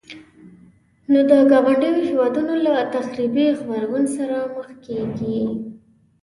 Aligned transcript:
نو 1.11 1.19
د 1.29 1.31
ګاونډيو 1.51 2.01
هيوادونو 2.09 2.53
له 2.65 2.73
تخريبي 2.95 3.45
غبرګون 3.57 4.05
سره 4.17 4.37
مخ 4.53 4.67
کيږي. 4.85 5.37